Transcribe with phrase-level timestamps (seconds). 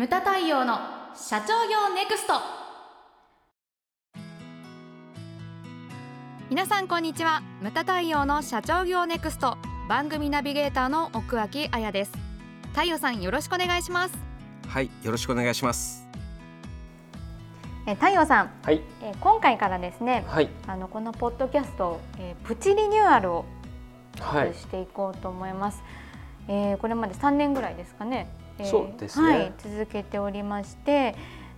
[0.00, 0.78] ムタ太陽の
[1.14, 2.32] 社長業ネクスト。
[6.48, 7.42] 皆さんこんにちは。
[7.60, 9.58] ムタ太陽の社長業ネクスト。
[9.90, 12.12] 番組ナビゲーターの奥脇彩です。
[12.72, 14.14] 太陽さんよろしくお願いします。
[14.68, 16.08] はいよろしくお願いします。
[17.86, 18.80] え太陽さん、はい。
[19.02, 20.48] え今回からですね、はい。
[20.66, 23.44] あのこのポッドキャスト、えープチリニューアルを
[24.18, 24.54] はい。
[24.54, 25.82] していこうと思います。
[26.48, 28.39] えーこれまで3年ぐらいですかね。
[28.60, 29.28] えーそうですね。
[29.28, 31.14] はい、続けておりまして、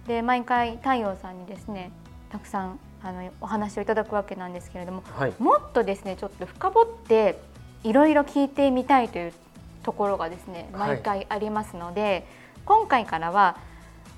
[0.07, 1.91] で毎回太陽さんにですね、
[2.31, 5.35] たくさんあのお話をいただくわけなんですけれども、はい。
[5.39, 7.39] もっとですねちょっと深掘って
[7.85, 9.33] いろいろ聞いてみたいという
[9.83, 10.89] ところがですねはい。
[10.97, 12.27] 毎回ありますので、
[12.65, 13.57] 今回からは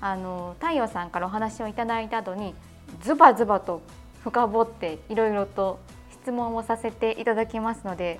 [0.01, 2.53] あの太陽さんからお話をいただいた後に
[3.01, 3.81] ズバズバと
[4.23, 5.79] 深掘っていろいろと
[6.11, 8.19] 質問をさせていただきますので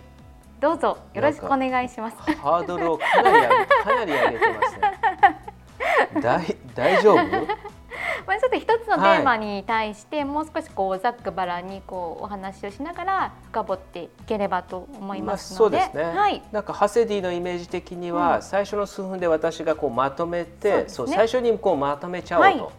[0.66, 2.18] どうぞよろしくお願いします。
[2.18, 5.00] ハードルをかなり上げかなり上げてますね。
[6.24, 7.18] 大大丈夫？
[8.26, 16.42] まあちょっと一つのテーマに対してもう少しこうざっくばらんにこうお話をしながら深掘っていければと思いますので、まあ、そうですね、はい。
[16.52, 18.42] なんかハセディのイメージ的には、うん。
[18.42, 20.90] 最初の数分で私がこうまとめそうてですね。
[20.90, 22.70] そう最初にこうまとめちゃおうと、はい。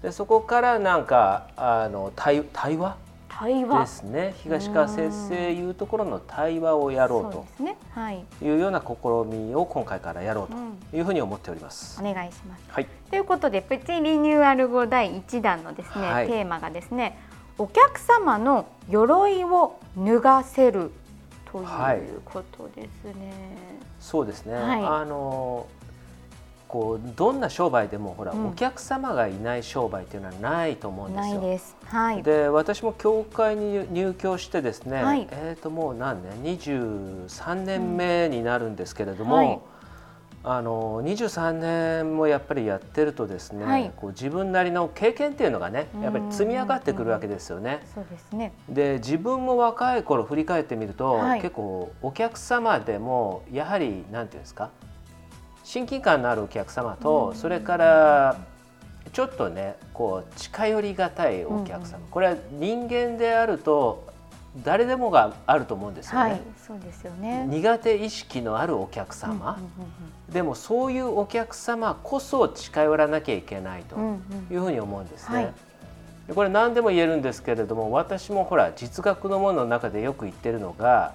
[0.00, 2.96] でそこからなんかあの対対話？
[3.38, 7.76] 対話ですね東川先生いうところの対話をやろうとそうですね。
[7.90, 8.24] はい。
[8.42, 12.00] いうような試みを今回からやろううんというふうに思っております。
[12.00, 12.64] お願いします。
[12.68, 17.16] はいということでプチリニューアル後第1弾のですね、はいテーマがですね
[17.58, 20.90] お客様の鎧を脱がせる
[21.52, 23.32] とはいいうことですね。
[24.00, 25.66] そうですね、はいあの
[26.68, 31.34] こうどんな商売でもほら、うんお客様がいない商売っていうのはないと思うんですよ。
[31.34, 31.76] ないです。
[31.84, 32.22] はい。
[32.22, 39.58] で私も教会に入居してですね、はいえー、ともう何年？23年目になるんですけれども、はい
[40.44, 47.80] あの23年もやっぱりやってるとですね、はいこう自分なりの経験っていうのがねやっぱり積み上がってくるわけですよね。
[47.94, 48.52] そうですね。
[48.68, 54.70] で自分も若い頃振り返ってみると、はい結構お客様でもやはりなんていうんですか
[55.68, 58.38] 親近感のあるお客様と、それから
[59.12, 64.08] ちょっとねこう近寄りがたいお客様、うんうんこれは人間であると
[64.64, 66.30] 誰でもがあると思うんですよね。
[66.30, 66.40] はい。
[66.66, 67.46] そうですよね。
[67.50, 75.36] 苦手意識のあるお客様、うんうんでもそういうお客様こそ近寄らなきゃいけないとうんうんいうふうに思うんですね。
[75.36, 75.54] はい
[76.28, 81.12] でこれ何でも言えるんですけれども私もほら実学のものの中でよく言ってるのが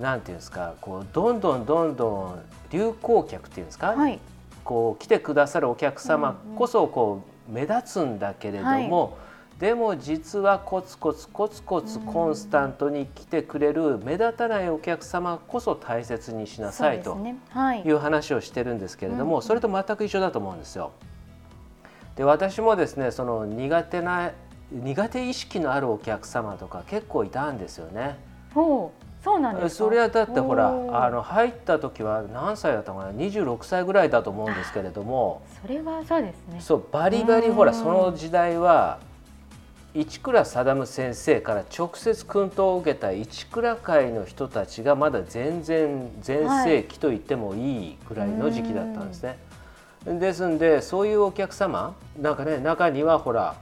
[0.00, 4.18] 何ていうんですかこうどんどんどんどん流行客っていうんですか、はい。
[4.64, 9.16] こう来てくださるお客様こそこう目立つんだけれども、
[9.58, 17.18] でも実はコツコツコツコツコンスタントに来てくれる目立たないお客様こそ大切にしなさいと
[17.74, 17.88] い。
[17.88, 20.92] いう話をしてるんですけれども、うんそれと全く一緒だと思うんですよ。
[22.14, 24.32] で私もですねその苦手な
[24.70, 28.18] 苦手意識のあるお客様とか結構いたんですよね。
[29.24, 29.84] そうなんですか？
[29.84, 36.60] それはだってほらあの入った時は何歳だったかな？26歳ぐらいだと思うんですけれどもそれはそうですね。
[36.60, 38.98] そうバリバリうんほらその時代は
[39.94, 47.58] 一倉貞先生から直接訓導を受けた一倉会の人たちがまだ全然全盛期と言ってもい
[47.92, 49.38] いぐらいの時期だったんですね。
[50.06, 53.56] ですんでそういうお客様なんかね中にはほら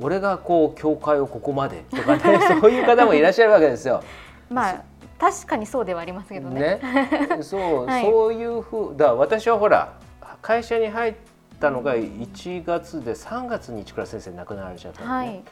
[0.00, 2.22] 俺がこう教会をここまでとかね
[2.60, 4.02] そういう方もいらっしゃるわけですよ。
[4.50, 4.84] まあ
[5.18, 6.80] 確かにそうではありますけどね。
[6.80, 8.04] ね、 そう、はい。
[8.04, 9.94] そういうふうだ私はほら
[10.40, 11.14] 会社に入っ
[11.60, 15.42] たのが1月で3月に市倉先生亡くなられちゃったのね、はい。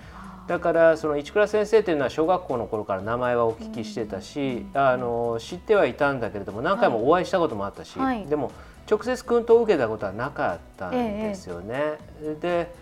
[0.46, 8.24] だからその市倉先生というのは小学校の頃から名前はお聞きしてたし、あの知ってはいたんだけれども何回もお会いしたこともあったし、はい。
[8.26, 8.52] でも
[8.88, 11.98] 直接訓導を受けたことはなかったんですよね。
[12.40, 12.72] で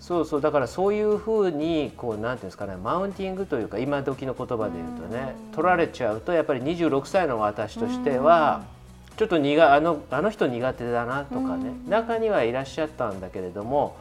[0.00, 8.64] そうそうだからそういうふうにこうなんていうんですかねマウンティングというか今時の言葉で言うとね取られちゃうとやっぱり26歳の私としては
[9.16, 13.96] ちょっと苦あのあの人苦手だなとかね中にはいらっしゃったんだけれども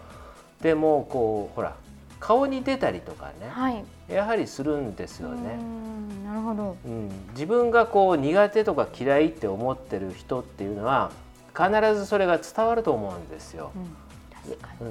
[0.62, 1.76] でもこうほら
[2.20, 3.84] 顔に出たりとかねはい。
[4.08, 5.58] やはりするんですようね。
[5.58, 6.78] んなるほど。
[6.86, 11.12] うん、自分がこう苦手とか嫌いって思ってる人っていうのは
[11.54, 13.72] 必ずそれが伝わると思うんですよ。
[13.76, 14.07] うん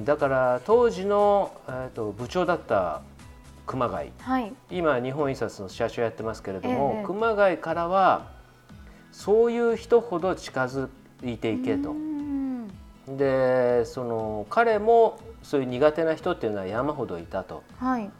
[0.05, 3.03] だから当時の、えー、と部長だった
[3.67, 4.53] 熊谷はい。
[4.71, 8.31] 今日本印刷の社長やってますけれども、ええ熊谷からは
[9.13, 10.89] そういう人ほど近づ
[11.25, 11.95] いていけとう。
[11.95, 12.69] ん
[13.09, 17.63] でその彼もそういう苦手な人っていうのは山ほどいたと。
[17.79, 18.11] はい。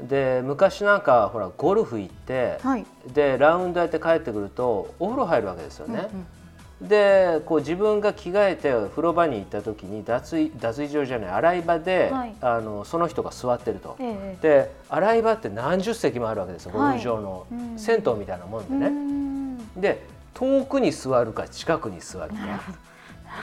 [0.00, 2.84] で昔なんかはほらゴルフ行って、はい。
[3.12, 6.08] でラウンドやって帰ってくるとお風呂入るわけですよね。
[6.80, 19.16] でこう自分が着替えて風呂場に行った時に脱衣脱衣所じゃない洗い場で、はい、あのその人が座ってると、ええ、で洗い場って何十席もあるわけですよゴルフ場の、はい、銭湯みたいなもんでね。
[19.76, 22.36] で遠くに座るか近くに座るか。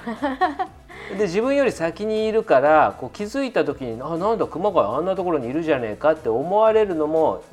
[1.18, 7.44] で自分より先にいるからこう気づいた時にあなんだ熊谷あんなところにいるじゃねえかって思われるのも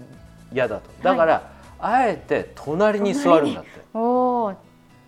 [0.53, 0.91] 嫌だと。
[1.03, 1.43] だから、はい、
[1.81, 3.71] あえて隣に座るんだって。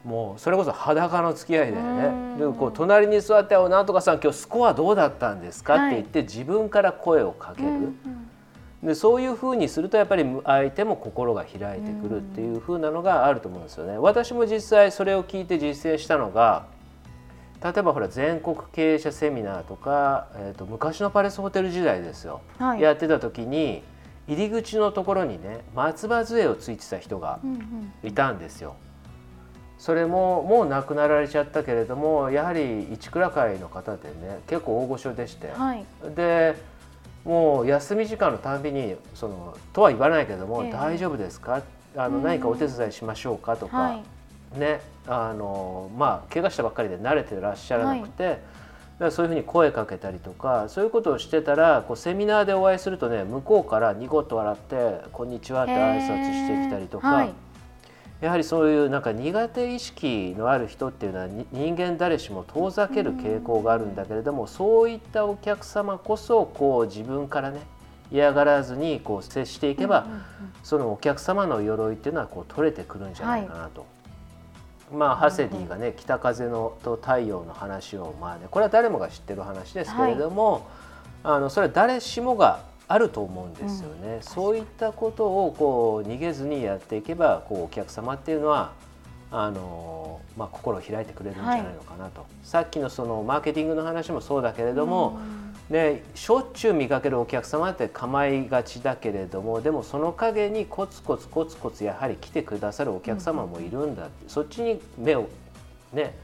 [0.05, 2.39] もうそれこそ裸の付き合いだよね。
[2.39, 7.93] でこう隣に座って「なんとかさん今日スコアどうだったんですか?」って言って自分から声をかける。
[8.83, 13.97] でそういうふうにするとやっぱり相手も心が開いてくるっていうふうなのがあると思うんですよね。
[13.97, 16.65] 私も実際それを聞いて実践したのが
[17.63, 23.85] 例えばほら全国経営者セミナーとか、えー、と昔のパレスホテル時代ですよ、はい、やってた時に
[24.27, 27.39] 入り口のところにね松葉杖をついてた人が
[28.03, 28.75] いたんですよ。
[29.83, 35.85] それももう亡くなられちゃったけれどもやはり一倉会の方でね結構大御所でして、はい、
[36.15, 36.55] で
[37.25, 41.63] もう休み時間のたんびにそのとは言わないけれども、えー、大丈夫ですか？
[41.97, 44.01] あの何かお手伝いしましょうかとか、は
[44.57, 48.39] い、ねあのまあ怪我したばっかりで慣れてらっしゃらなくて、
[49.01, 57.27] はい、そういうふうに声かけたりとかそういうことをしてたらこうセミナーでお会いするとね向こうからニコッと笑って「こんにちは」って挨拶してきたりとか。
[58.23, 67.63] はいやはりそういうなんか苦手意識のある人っていうのは人間誰しも遠ざける傾向があるんだけれども、そういったお客様こそこう自分からね
[68.13, 70.07] 嫌がらずにこう接していけば、
[70.63, 73.87] そのお客様の鎧っていうのはこう取れてくるんじゃないかなと。
[74.93, 80.69] まあ、ハセディがね北風のと太陽の話を、まあね、これは誰もが知ってる話ですけれども、
[81.25, 82.61] はい、あのそれは誰しもが
[82.93, 88.73] あると思うんですよね、うん、そういったことをこう逃げずにやっていけばこうお客様っていうのは
[89.31, 95.53] あの、まあ、心を開いてくれるんじゃないのかなと、はい、さっきのそのマーケティングの話もそうだけれども、うん。
[95.71, 105.31] ね、しょっちゅう見かけるお客様って構いがちだけれどもでもその陰にコツコツコツコツやはり来てくださるお客様もいるんだって、うん、そっちに目を、
[105.95, 106.15] ね、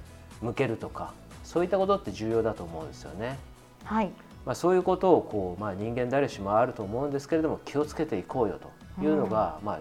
[0.43, 1.15] 向けるとか
[1.45, 3.39] そういったことって重要だと思うんですよね。
[3.85, 4.11] はい
[4.49, 9.79] まあ、そういうことをこう、まあ、人間誰しもあると思うんですけれども気をつけていこうよというのが、うん、ま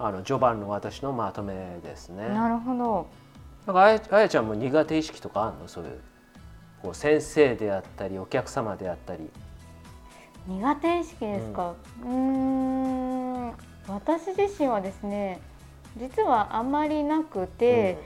[0.00, 2.28] あ、あの序盤の私のまとめですね。
[2.28, 3.06] なるほど。
[3.64, 5.68] なんかあやあやちゃんも苦手意識とかあるの？
[5.68, 6.00] そういう
[6.82, 9.30] こう先生であったりお客様であったり。
[10.48, 11.74] 苦手意識ですか？
[12.04, 13.52] うん。
[13.86, 15.40] 私自身はですね
[15.96, 17.98] 実はあまりなくて、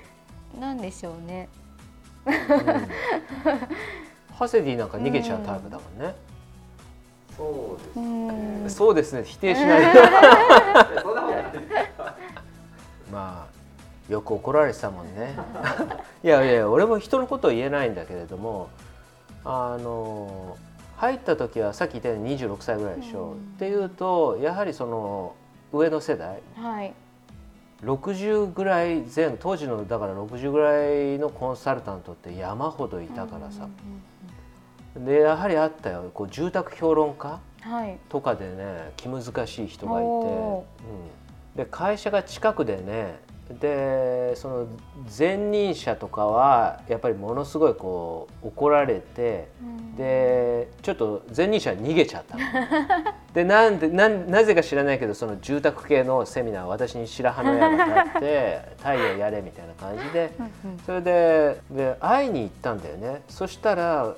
[0.54, 1.48] うん、なんでしょうね、
[2.26, 2.34] うん、
[4.38, 6.14] ハセディなんか逃げちゃうタイプだもんね、
[7.36, 8.68] そうですね。
[8.68, 9.24] そうですね。
[9.24, 9.94] 否定しない。
[13.10, 15.34] まあよく怒られてたもんね。
[16.22, 18.68] いやいや俺も人のことを言えないんだけれども
[19.44, 20.56] あの
[20.96, 25.34] 入った時はさっき言ったように26歳ぐらいでしょ、うん、っていうとやはりその
[25.72, 26.94] 上の世代、はい、
[27.84, 33.68] 60ぐらい前当時のだから60ぐらいのコンサルタントって山ほどいたからさ、
[35.04, 36.10] でやはりあったよ。
[36.14, 37.40] こう住宅評論家
[38.08, 43.18] とかでね気難しい人がいて、うん、で会社が近くでね
[43.60, 44.66] でその
[45.16, 52.36] 前任者とかはやっぱりものすごいこう怒られて、うん、でちょっと前任者は逃げちゃった
[53.32, 60.32] でなんでななぜか知らないけどその住宅系のセミナー私に白羽の矢が立って「太陽やれ」みたいな感じで。
[60.84, 63.22] それでで会いに行ったんだよね。
[63.28, 64.14] そしたら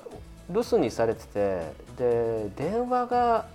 [0.49, 3.45] 留守にされててで電話が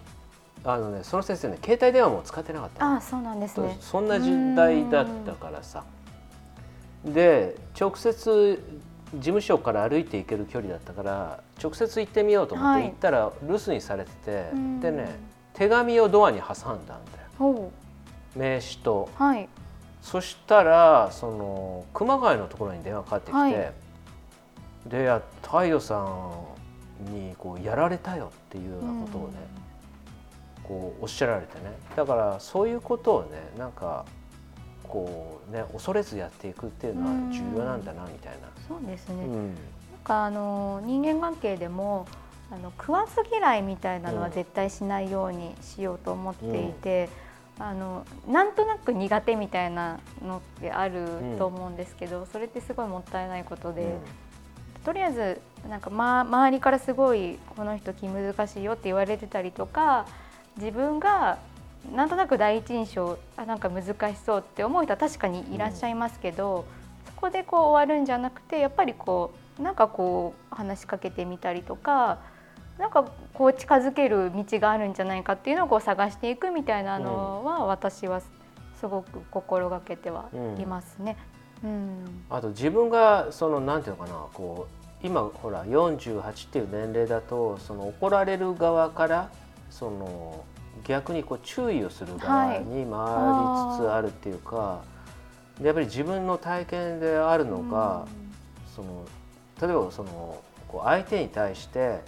[0.65, 3.77] あのねその先生ね携帯電話も使ってなかったあそうなんですね。
[3.81, 5.85] そんな時代だったからさ。
[7.05, 8.63] で直接
[9.13, 14.45] 事務所から歩いて行ける距離だったから直接行ってみようと思って行ったら留守にされてて、
[14.81, 15.19] でね
[15.53, 17.71] 手紙をドアに挟んだんだよ。
[18.35, 19.49] 名刺と、はい、
[20.03, 23.53] そしたらその熊谷のところに電話かかってきて、はい、
[24.87, 26.33] で太陽さん
[27.01, 29.35] にこうやられたよっていうようなことをね、
[30.63, 31.77] こうおっしゃられてね。
[31.97, 34.05] だからそういうことをねなんか
[34.85, 38.49] こうね恐れずやっていくっていうのは重要なんだなみたいな。
[38.69, 39.55] そうですね、うん、なん
[40.05, 42.07] かあの人間関係でも
[42.51, 47.09] あの食わず嫌いみたいなのは絶対しないようにしようと思っていて、
[47.59, 51.09] うん、あのなんとなく苦手みたいなのってある
[51.39, 53.97] と思うんですけど、うん、それってすごいもったいないことで、
[54.85, 60.07] とりあえずなんか、ま、周りからすごいこの人気難しいよって言われてたりとか
[60.57, 61.39] 自分が
[61.95, 66.65] なんとなく第一印象あなんか難しそうって思う人は確かにいらっしゃいますけど、
[67.07, 72.19] そこでこう終わるんじゃなくてやっぱりこうなんかこう話しかけてみたりとか
[72.79, 73.05] なんか
[73.35, 78.21] こう近づける道があるんじゃないかっていうのをこう探していくみたいなのは私は
[78.81, 80.29] すごく心がけては
[80.59, 81.17] いますね。
[81.63, 89.31] うん、うん、あと自分がそのなんていうのかなこう今ほら48っていう年齢だとその怒られる側から
[89.71, 90.45] その
[90.83, 92.87] 逆にこう注意をする側に回り
[93.77, 94.83] つつあるっていうか、は
[95.61, 98.07] い、やっぱり自分の体験であるのが、
[98.75, 99.05] その
[99.61, 102.01] 例えばそのこう相手に対して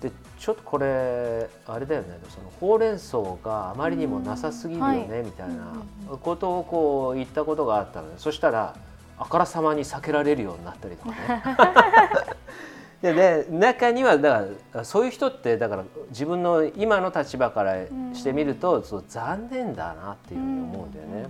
[0.00, 5.74] でちょっとこれあれだよねそのほうれん草があまりにもなさすぎるよね、はい、みたいな
[6.20, 8.74] ことをこう言ったことがあったのでそしたら
[9.18, 11.16] あからさまに避けられるようになったりとかね。
[13.02, 17.74] でで中にはだからそういう人ってだから自分の今の立場から
[18.14, 21.28] してみると、うん、そう残念だなっていうふうに思うんだよね。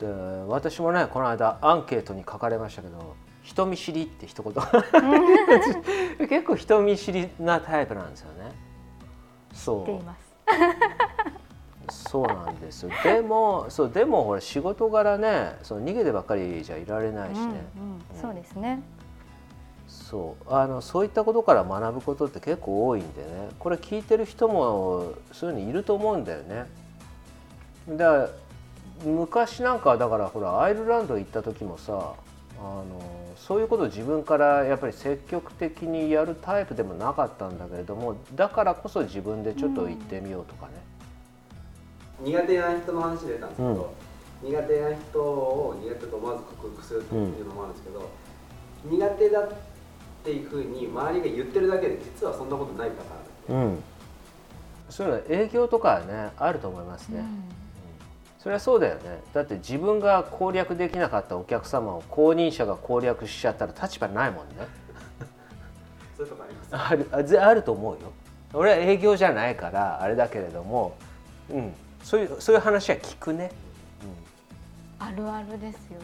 [0.00, 4.52] うん、で私もねこの間アンケートに書かれましたけど人見知りって一言
[6.28, 8.50] 結構人見知りなタイプなんですよね。
[9.52, 10.04] そう
[11.90, 17.64] そうなんですでもそうでもほら仕事柄ねその逃げてばっかりじゃいられないしね、
[18.20, 18.82] そうですね。
[19.88, 20.54] そう。
[20.54, 23.48] あのそういったことから学ぶことって結構多いんでね。
[23.58, 26.66] これ聞いてる人もそういうのいると思うんだよね。
[27.88, 28.28] だから
[29.04, 32.14] 昔なんかだからほらアイルランド行った時もさ
[32.58, 32.84] あの
[33.36, 40.87] そういうことを自分からやっぱり積極的にやるタイプでもなかったんだけれどもだからこそ自分でちょっと行ってみようとかね。
[42.20, 43.94] うん、苦手な人の話出たんですけど、
[44.42, 48.10] うん、苦手な人を苦手と思わず克服するっていうのもあるんですけど、
[48.84, 49.52] うん、苦手だっ
[50.24, 53.04] ていうふうに周りが言ってるだけで実はそんなことないパ
[53.48, 53.68] ターン、う。
[53.74, 53.82] ん、
[54.88, 57.24] そういうの営業とかはねあると思いますね。
[58.38, 59.20] それはそうだよね。
[59.32, 64.54] だって自分が攻略できなかったお客様を公認者が攻略しちゃったら立場ないもんね。
[66.16, 67.16] そういうとこあります。
[67.16, 68.12] あるあると思うよ。
[68.54, 70.94] 俺は営業じゃないからあれだけれども、
[71.50, 71.74] うん、
[72.08, 73.50] そういうそういう話は聞くね、
[74.98, 75.98] うん、あるあるですよ、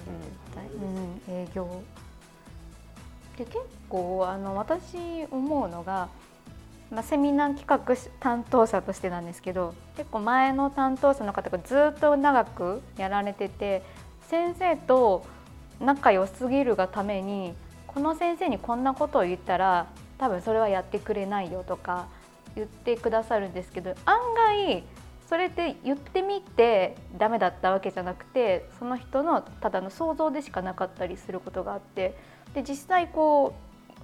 [0.76, 1.80] うん、うん、営業。
[3.38, 3.58] で結
[3.88, 4.99] 構あの私
[5.30, 6.11] 思うのが
[6.90, 13.82] まあ、セミナー企画担当者としてなんですけど結構前の担当者の方がずっと長くやられてて
[14.28, 15.25] 先生と
[15.80, 17.54] 仲良すぎるがために
[17.87, 19.87] この先生にこんなことを言ったら
[20.18, 22.06] 多分それはやってくれないよとか
[22.54, 24.84] 言ってくださるんですけど案外
[25.28, 32.16] それって言ってみてダメだったわけじゃなくてその人のただの想像でしかなかったりすることがあって
[32.54, 33.54] で実際こ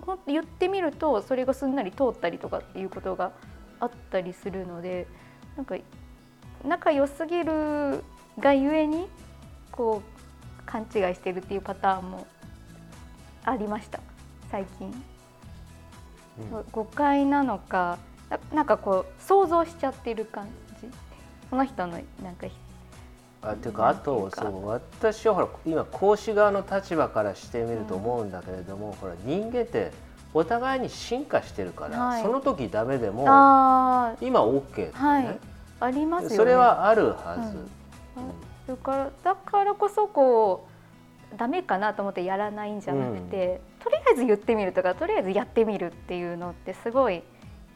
[0.06, 3.32] う言ってみるとそれがすんなり通ったりとかっていうことが
[3.80, 5.06] あったりするので
[5.56, 5.76] なんか
[6.64, 8.02] 仲良すぎる
[8.38, 9.08] がゆえに
[9.72, 12.26] こう勘違いしてるっていうパターンも
[13.44, 14.00] ありました
[14.50, 14.88] 最近、
[16.52, 17.98] うん、誤解なのか
[18.52, 20.46] なんかこう想像しちゃってる感
[20.80, 21.09] じ
[21.50, 22.46] その人のなんか
[23.42, 29.92] あっていうかあとそう私はほら今講師側の立場からしてみると思うんだけれども、うん、ほら人間って
[30.32, 33.24] お互いに進化してるから、はい、その時ダメでも
[34.20, 35.38] 今 OK ってね、はい、
[35.80, 36.36] ありますよね。
[36.36, 37.56] それはあるはず、
[38.16, 38.76] うん。
[38.76, 40.68] だからだからこそこ
[41.34, 47.22] うダメかなと思ってやらないんじゃなくて、うん、とりあえず言ってみるとかとりあえずやってみるっていうのってすごい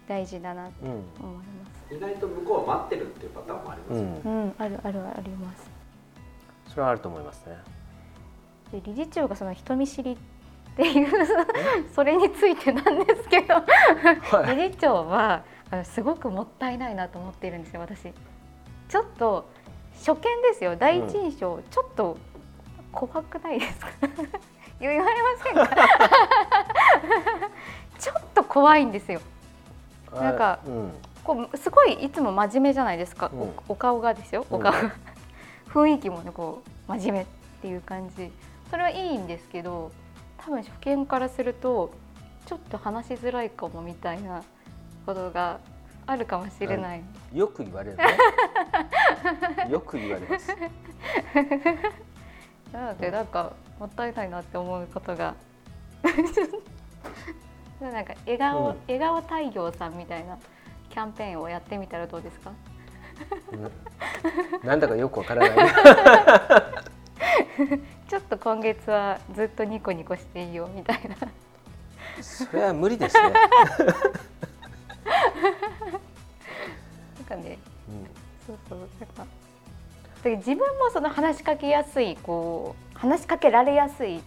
[0.07, 5.71] 大事だなって思います、意外と向こうは待ってるっていうパターンもありますよね、うん、あるあるあります。
[6.69, 7.57] それはあると思いますね。
[8.73, 10.17] で理事長がその人見知りっ
[10.77, 11.09] ていう
[11.95, 13.63] それについてなんですけど、は
[14.53, 15.45] い、理事長は
[15.85, 18.13] すごくもったいないなと思っているんですよ私。
[18.89, 19.49] ちょっと
[19.95, 20.75] 初見ですよ。
[20.77, 22.17] 第一印象、うん、ちょっと
[22.91, 23.87] 怖くないですか？
[24.81, 25.69] 言われませんか？
[27.99, 29.21] ちょっと怖いんですよ。
[30.13, 30.93] なんか、うん、
[31.25, 34.47] こうすごいいつも真面目じゃないですか、うん、お顔がですよ。
[34.50, 34.73] お顔、
[35.73, 37.26] 雰囲気もねこう真面目っ
[37.62, 38.31] ていう感じ。
[38.71, 39.90] それはいいんですけど
[40.38, 41.93] 多分初見からすると
[42.47, 44.43] ちょっと話しづらいかもみたいな
[45.07, 45.61] ことが
[46.07, 47.02] あるかもしれない。
[47.33, 48.04] よく言われる、ね、
[49.71, 50.54] よく言われます。
[52.73, 55.35] なのでなんかもったいないなって思うことが。
[57.81, 60.38] なんか笑顔、うん、笑顔太陽さんみたいな
[60.95, 62.53] キャンペーンをやってみたらどうですか？
[64.63, 65.69] なんだかよくわからない。
[68.09, 71.17] ちょっと今月はずっとニコニコしていいよみたいな
[72.23, 73.33] それは無理ですねなん
[77.25, 77.59] かね、
[77.89, 78.07] うん、
[78.47, 79.27] そうそうなんか
[80.25, 84.23] 自分もその話しかけやすいこ話しかけられやすい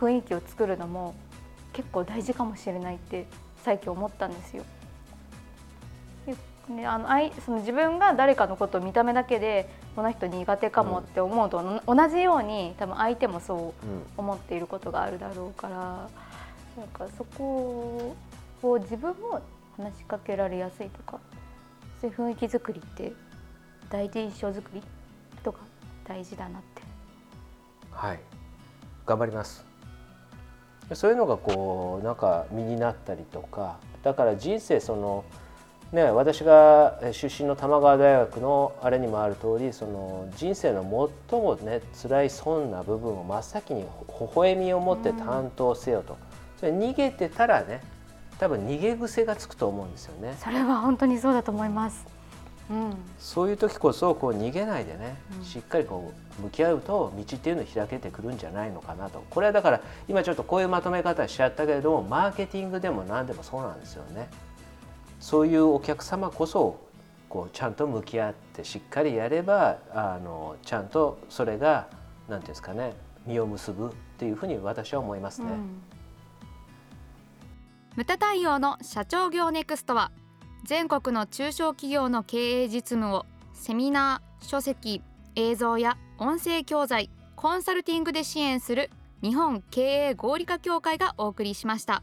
[0.00, 1.14] 雰囲気を作るのも
[1.72, 3.26] 結構大事かもしれないって
[3.64, 4.64] 最近思ったんですよ。
[6.70, 13.84] ね、あのあいその自分が誰かのことを見た目だけでこの人苦手かもって思うと、うん、同じように多分相手もそう
[14.16, 16.08] 思っていることがあるだろうから、
[16.76, 18.14] なんかそこ
[18.62, 19.42] を自分も
[19.76, 21.18] 話しかけられやすいとか
[22.00, 23.12] そういう雰囲気作りって
[23.90, 24.82] 第一印象作り
[25.42, 25.58] とか
[26.04, 26.82] 大事だなって。
[27.90, 28.20] はい。
[29.06, 29.64] 頑張ります。
[30.94, 35.24] そういうのがこうなんか身になったりとかだから人生その
[35.92, 40.82] ね、私が出身の玉川大学のあれにもある通りそり人生の
[41.28, 43.88] 最もね辛い損な部分を真っ先に微
[44.32, 46.16] 笑みを持って担当せよと、
[46.58, 47.82] それ逃げてたらね
[48.38, 50.36] 多分逃げ癖がつくと思うんですよね。
[50.38, 52.06] それは本当にそうだと思います。
[52.70, 64.28] うん、そういう時こそこう逃げないでね、うん、しっかりこう向き合うと道っていうのを開けてくるんじゃないのかなとこれはだから今ちょっとこういうまとめ方しちゃったけれどもマーケティングでも何でもそうなんですよね。
[65.20, 66.80] そういうお客様こそ
[67.28, 71.86] こうちゃんと向き合ってしっかりやればあのちゃんとそれが
[72.28, 72.94] 何ていうんですかね
[73.26, 75.52] 実を結ぶっていうふうに私は思いますね。
[75.52, 75.82] うん
[77.96, 80.12] ムタ対応の社長業ネクストは
[80.64, 85.02] 全国の中小企業の経営実務をセミナー書籍
[85.34, 88.90] 映像や音声教材コンサルティングで支援する
[89.22, 92.02] 日本経営合理化協会がお送りしました